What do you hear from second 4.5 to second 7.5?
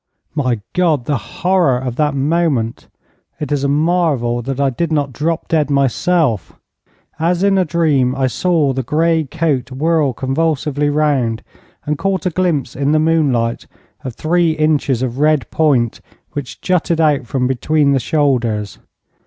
I did not drop dead myself. As